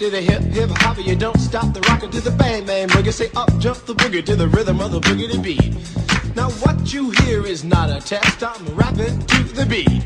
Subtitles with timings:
[0.00, 0.96] to the hip hip hop.
[0.96, 3.12] You don't stop the rockin' to the bang bang boogie.
[3.12, 5.74] Say up jump the boogie to the rhythm of the boogie to beat.
[6.34, 8.42] Now what you hear is not a test.
[8.42, 10.04] I'm rapping to the beat,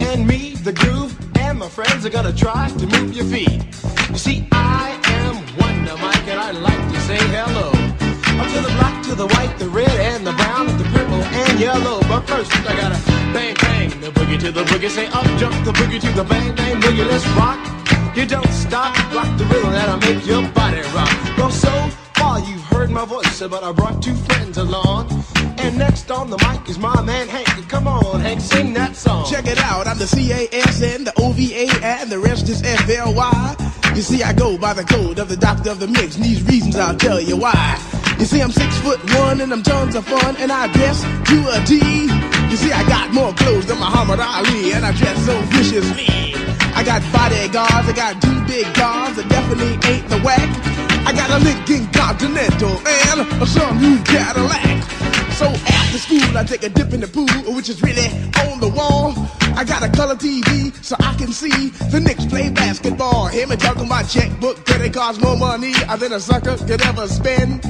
[0.00, 3.60] and me, the groove, and my friends are gonna try to move your feet.
[4.08, 7.68] You see, I am Wonder Mike, and I like to say hello.
[8.40, 11.60] Up to the black, to the white, the red, and the brown, the purple, and
[11.60, 12.00] yellow.
[12.08, 13.00] But first, I gotta
[13.34, 14.88] bang, bang, the boogie to the boogie.
[14.88, 17.06] Say up, jump the boogie to the bang, bang, boogie.
[17.06, 17.75] Let's rock.
[18.16, 21.36] You don't stop, rock the rhythm that'll make your body rock.
[21.36, 21.68] Well, so
[22.14, 25.22] far you've heard my voice, but I brought two friends along.
[25.58, 27.68] And next on the mic is my man Hank.
[27.68, 29.30] Come on, Hank, sing that song.
[29.30, 33.56] Check it out, I'm the C-A-S-N, the O-V-A, and the rest is F-L-Y.
[33.94, 36.42] You see, I go by the code of the doctor of the mix, and these
[36.44, 37.78] reasons I'll tell you why.
[38.18, 41.36] You see, I'm six foot one, and I'm tons of fun, and I dress to
[41.52, 42.06] a T.
[42.50, 46.45] You see, I got more clothes than Muhammad Ali, and I dress so viciously.
[46.76, 50.44] I got bodyguards, I got two big cars that definitely ain't the whack.
[51.08, 54.84] I got a Lincoln Continental and a sunroof Cadillac.
[55.32, 58.08] So after school, I take a dip in the pool, which is really
[58.44, 59.14] on the wall.
[59.56, 63.28] I got a color TV so I can see the Knicks play basketball.
[63.28, 67.64] Him and talking my checkbook, credit cards more money than a sucker could ever spend.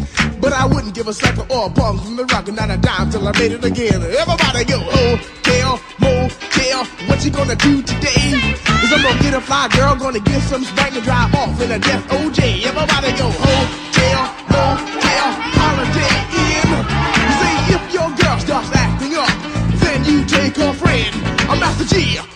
[0.47, 2.77] But I wouldn't give a sucker or a bum from the rock and not a
[2.77, 4.01] dime till I made it again.
[4.01, 8.31] Everybody go, oh, hotel, motel, what you gonna do today?
[8.63, 11.73] Cause I'm gonna get a fly girl, gonna get some spank and drive off in
[11.73, 12.63] a death OJ.
[12.63, 15.27] Everybody go, oh, hotel, motel,
[15.59, 16.71] Holiday Inn.
[17.43, 19.35] See, if your girl starts acting up,
[19.83, 21.13] then you take her friend.
[21.51, 22.36] I'm Master Gee.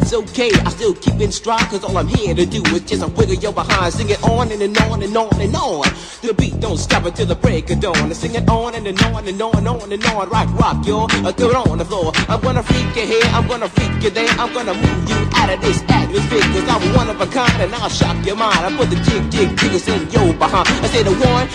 [0.01, 0.49] that's okay.
[0.65, 3.35] I still keep in stride, cause all I'm here to do is just a wiggle
[3.35, 3.93] your behind.
[3.93, 5.85] Sing it on and, and on and on and on.
[6.21, 7.95] The beat don't stop until the break of dawn.
[7.95, 10.29] I sing it on and, and on and on and on and on.
[10.29, 10.77] Rock, rock.
[10.81, 12.11] Uh, throw it on the floor.
[12.27, 14.29] I'm gonna freak you here, I'm gonna freak you there.
[14.41, 17.73] I'm gonna move you out of this atmosphere, cause I'm one of a kind and
[17.75, 18.59] I'll shock your mind.
[18.59, 20.67] I put the jig, jig, jiggers in your behind.
[20.67, 21.47] I say the one,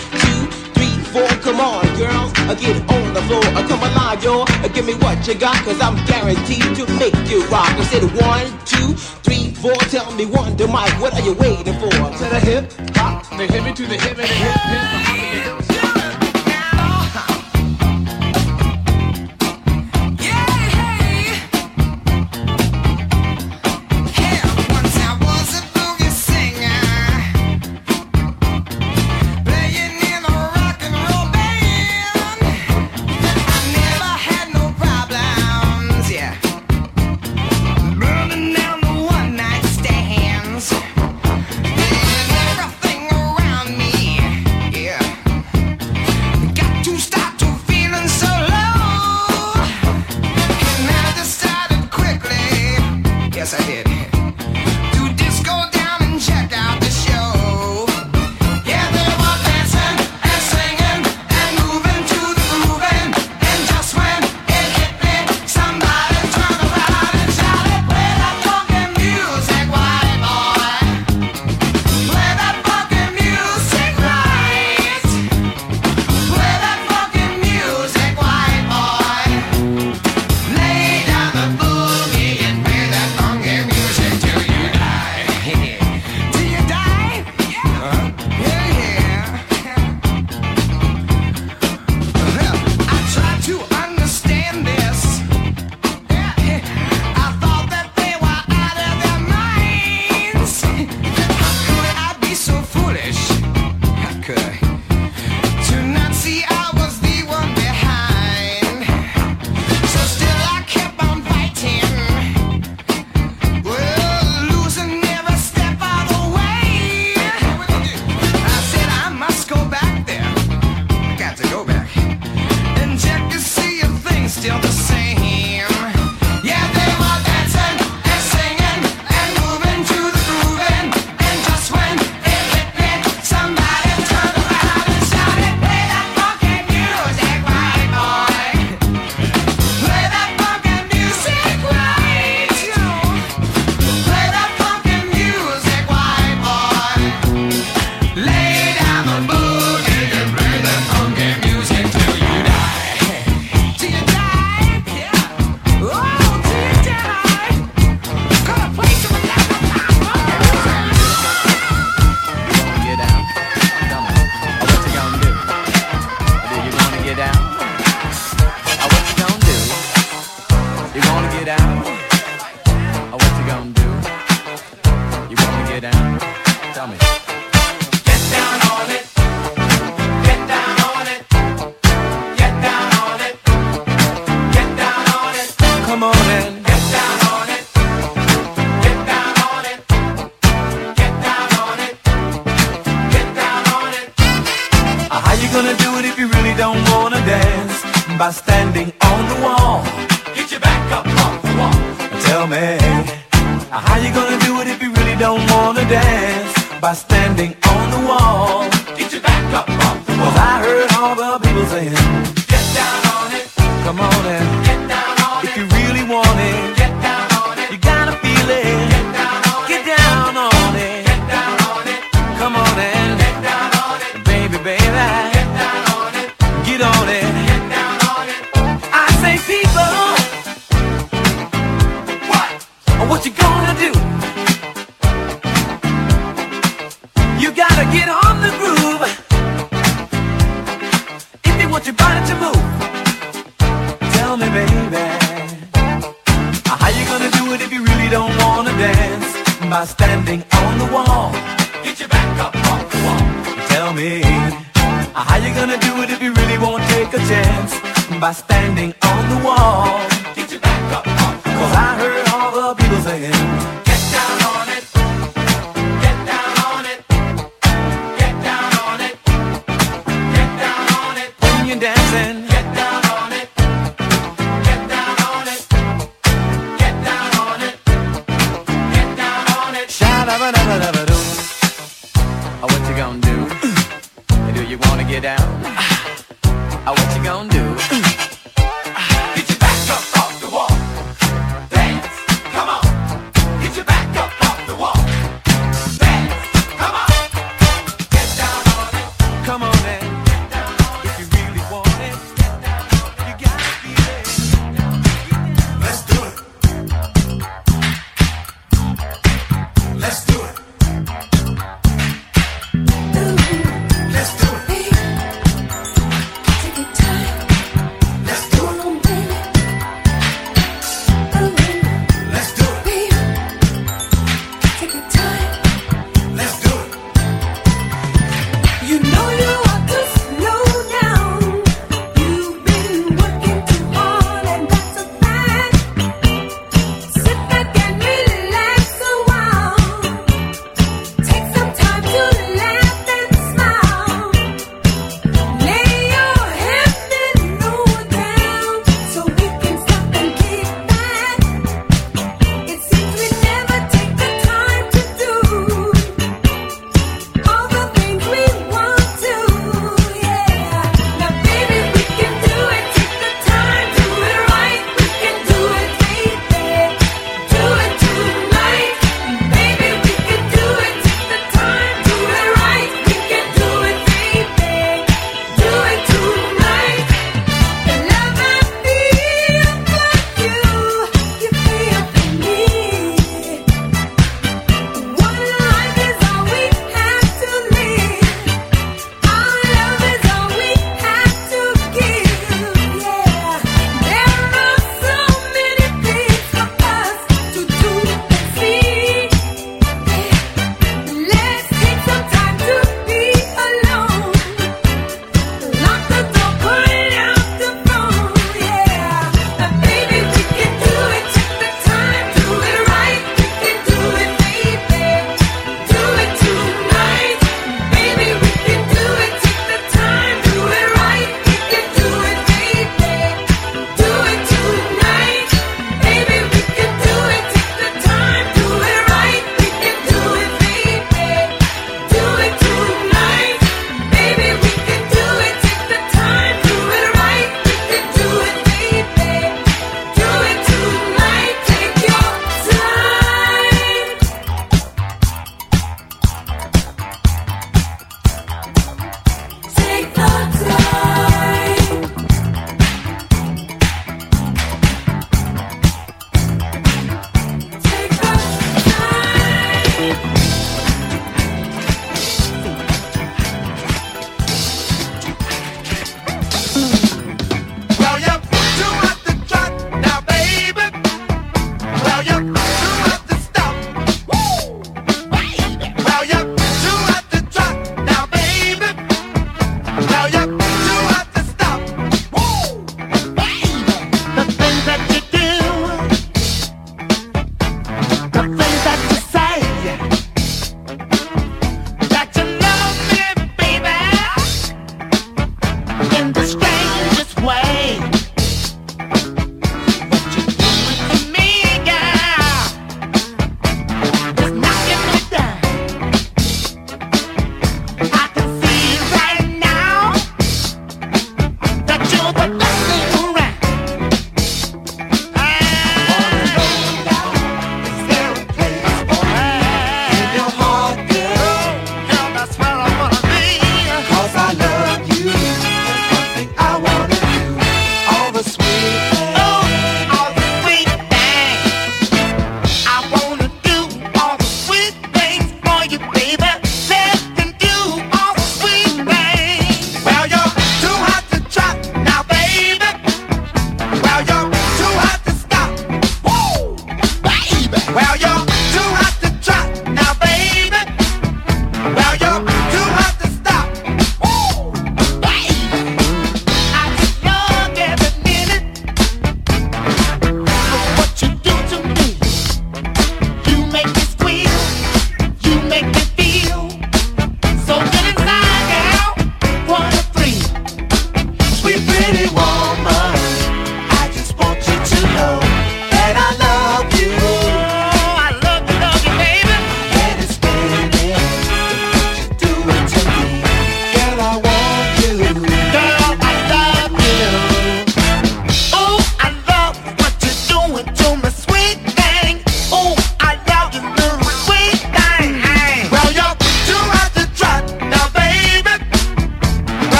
[1.13, 1.27] four.
[1.45, 3.45] Come on, girls, uh, get on the floor.
[3.55, 4.43] Uh, come alive, yo.
[4.43, 7.69] Uh, give me what you got, cause I'm guaranteed to make you rock.
[7.69, 8.93] I said one, two,
[9.23, 9.75] three, four.
[9.89, 11.89] Tell me one, to Mike, what are you waiting for?
[11.89, 15.06] To the hip hop, the hip to the hip and the hip hip